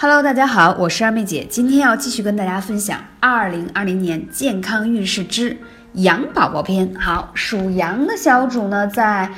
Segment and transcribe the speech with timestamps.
[0.00, 5.58] Hello，大家好，我是二妹姐，今天要继续跟大家分享二零二零年健康运势之
[5.94, 6.94] 羊宝宝篇。
[6.94, 9.28] 好，属羊的小主呢，在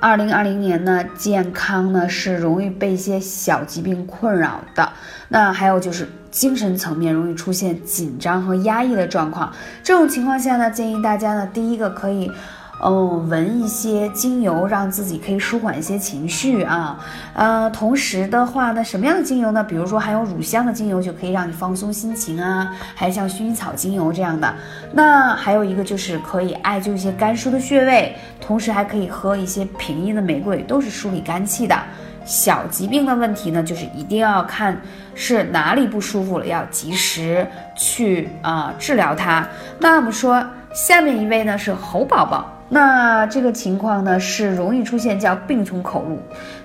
[0.00, 4.90] 二零二零年呢，健康呢是容易被一些小疾病困扰的。
[5.28, 9.52] 那还有就是精神层面容易出现紧张和压抑的状况。
[9.82, 12.32] 这种情况下呢，建议大家呢，第一个可以。
[12.80, 16.98] 嗯，闻一些精油，让自己可以舒缓一些情绪啊。
[17.34, 19.64] 呃，同时的话呢，什么样的精油呢？
[19.64, 22.72] 比如说含有乳香的精油，就可以让你放松心情啊。
[22.94, 24.54] 还有像薰衣草精油这样的。
[24.92, 31.76] 那还有一个就是可以艾灸一些肝疏的穴位，同时还可以喝一些平阴的玫瑰，都是梳理肝气的。
[32.24, 34.78] 小疾病的问题呢，就是一定要看
[35.14, 39.48] 是哪里不舒服了，要及时去啊治疗它。
[39.80, 42.52] 那我们说下面一位呢是猴宝宝。
[42.68, 46.18] 那这个情况呢，是容易出现叫病从口入，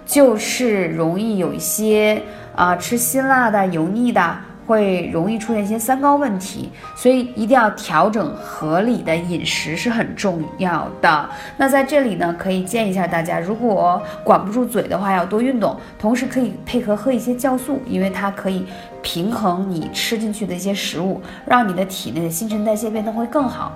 [0.05, 2.21] 就是容易有一些
[2.55, 4.35] 啊吃辛辣的、油腻的，
[4.67, 11.29] 会容易出现一些三高问题，所以一定要调整合理的饮食是很重要的。
[11.57, 18.65] 那在这里呢，可以建议一下大家，如果管不住嘴的话，要多运动，同时可以配合喝一些酵素，因为它可以
[19.03, 23.71] 平衡你吃进去的一些食物，让你的体内的新陈代谢变得会更好。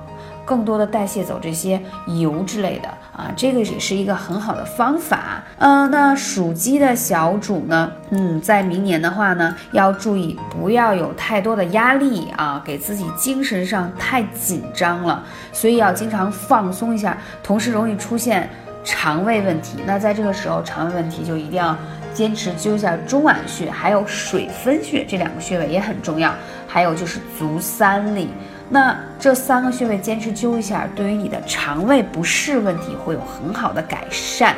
[0.46, 1.78] 更多的代谢走这些
[2.22, 5.44] 油之类的啊，这个也是一个很好的方法。
[5.58, 17.18] 嗯，那属鸡的小主呢，嗯，在明年的话呢，要注意不要有太多的压力啊，给自己精神上太紧张了，所以要经常放松一下。
[17.44, 18.50] 同时容易出现
[18.88, 21.76] 肠胃问题，那在这个时候肠胃问题就一定要
[22.14, 26.34] 坚持灸一下中脘穴，还有水分穴这两个穴位也很重要。
[26.66, 28.30] 还有就是足三里。
[28.70, 34.56] 那这三个穴位坚持灸一下，对于你的肠胃不适问题会有很好的改善。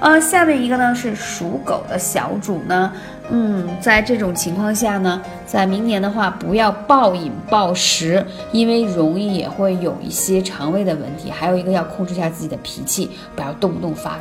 [0.00, 2.92] 呃，下面一个呢是属狗的小主呢，
[3.30, 11.30] 嗯，在这种情况下呢，在明年的话不要暴饮暴食，因为容易也会有一些肠胃的问题。
[11.30, 14.18] 还有一个要控制一下自己的脾气，不要动不动发。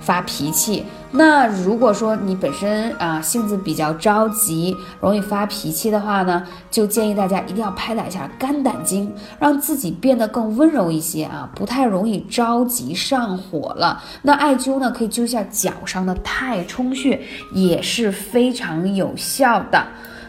[0.00, 14.02] 发脾气，那如果说你本身啊性子比较着急，容易发脾气的话呢，就建议大家一定要拍打一下肝胆经，让自己变得更温柔一些啊，不太容易着急上火了。
[14.22, 17.18] 那艾灸呢，可以灸一下脚上的太冲穴，
[17.54, 19.86] 也是非常有效的。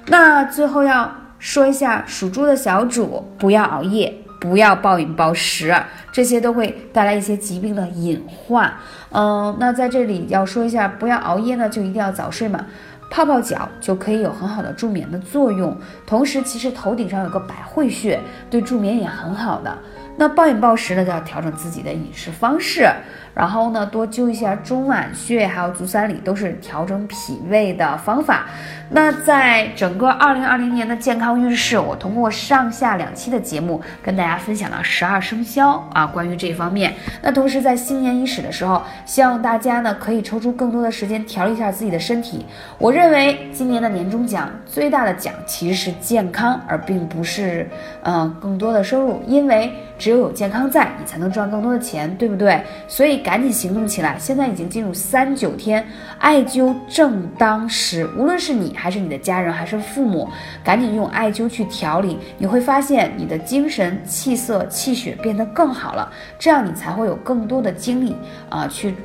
[0.08, 4.14] 那最后要说一下属猪的小主，不要熬夜。
[4.40, 5.76] 不要暴饮暴食，
[6.12, 8.74] 这些都会带来一些疾病的隐患。
[9.12, 12.66] 嗯，那在这里要说一下，不要熬夜呢，就一定要早睡嘛。
[13.12, 18.20] 泡泡脚就可以有很好的助眠的作用，同时其实头顶上有个百会穴，
[18.52, 19.76] 对助眠也很好的。
[20.20, 22.90] 那暴饮暴食呢，就要调整自己的饮食方式，
[23.34, 28.48] 然后呢，多灸一下中脘穴，还有足三里，都是调整脾胃的方法。
[28.90, 36.94] 那在整个二零二零年的健康运势，我通过上下两期的节目跟大家分享了十二生肖啊，关于这方面。
[37.22, 42.46] 那同时在新年伊始的时候，希望大家呢可以抽出更多的时间调理一下自己的身体。
[42.78, 47.70] 我认为今年的年终奖最大的奖其实是健康，而并不是
[48.04, 49.72] 嗯更多的收入，因为。
[50.00, 52.60] 只只有有健康在，你才能赚更多的钱，对不对？
[52.88, 54.18] 所以赶紧行动起来！
[54.18, 55.86] 现在已经进入三九天，
[56.18, 58.10] 艾灸正当时。
[58.18, 60.28] 无论是你还是你的家人，还是父母，
[60.64, 66.12] 赶紧用艾灸去调理，你会发现你的精神、气色、气血变得更好了。
[66.40, 68.16] 这样你才会有更多的精力
[68.50, 68.96] 啊去。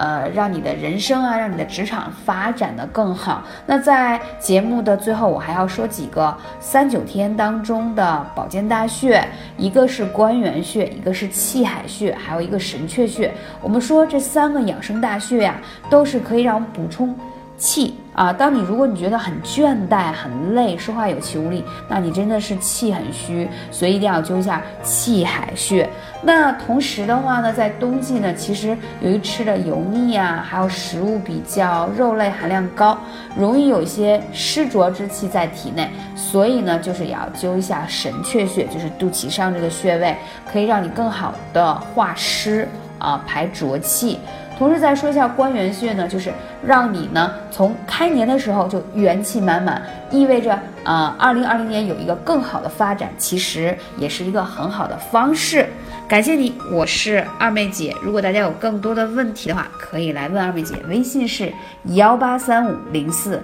[0.00, 3.42] 呃，让你的人生啊，让你的职场发展的更好。
[3.66, 9.22] 那在节目的最后，我还要说几个三九天当中的保健大穴，
[9.58, 13.30] 一个是关元穴，一个是气海穴，还有一个神阙穴。
[13.60, 17.14] 我们说这三个养生大穴呀，都是可以让我们补充。
[17.58, 18.32] 气啊！
[18.32, 25.88] 当你如果你觉得很倦怠、很累，说话有气无力，那你真的是气很虚，所以一定要灸一下气海穴。
[26.22, 32.98] 那同时的话呢，在冬季呢，其实由于吃的油腻啊，还有食物比较肉类含量高，
[33.36, 40.16] 容易有一些湿浊之气在体内，所以呢，就是也要灸一下神阙穴，就是肚脐上这个穴位，
[40.52, 42.68] 可以让你更好的化湿
[42.98, 44.18] 啊，排浊气。
[44.60, 46.30] 同时再说一下关元穴呢，就是
[46.62, 50.52] 让你呢从开年的时候就元气满满，意味着
[50.84, 55.66] 啊，二零二零年有一个更好的发展，其实也是一个很好的方式。
[56.06, 57.96] 感谢你，我是二妹姐。
[58.02, 61.50] 如果大家有更多的问题的话，可以来问二妹姐，微信是
[61.84, 63.42] 幺八三五零四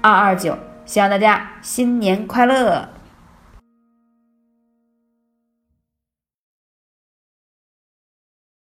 [0.00, 0.58] 二二九。
[0.84, 2.88] 希望大家新年快乐。